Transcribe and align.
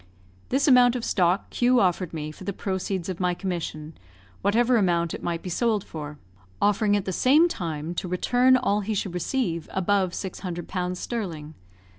This 0.49 0.67
amount 0.67 0.95
of 0.95 1.05
stock 1.05 1.51
Q 1.51 1.79
offered 1.79 2.11
me 2.11 2.31
for 2.31 2.43
the 2.43 2.53
proceeds 2.53 3.07
of 3.07 3.19
my 3.19 3.35
commission, 3.35 3.93
whatever 4.41 4.77
amount 4.77 5.13
it 5.13 5.21
might 5.21 5.43
be 5.43 5.49
sold 5.51 5.83
for; 5.83 6.17
offering 6.59 6.97
at 6.97 7.05
the 7.05 7.11
same 7.13 7.47
time 7.47 7.93
to 7.93 8.07
return 8.07 8.57
all 8.57 8.79
he 8.81 8.95
should 8.95 9.13
receive 9.13 9.69
above 9.71 10.15
600 10.15 10.67
pounds 10.67 10.99
sterling. 10.99 11.53